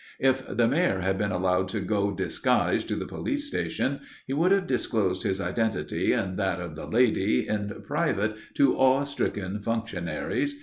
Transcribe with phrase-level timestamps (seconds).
[0.19, 4.51] If the Mayor had been allowed to go disguised to the Police Station, he could
[4.51, 10.55] have disclosed his identity and that of the lady in private to awe stricken functionaries.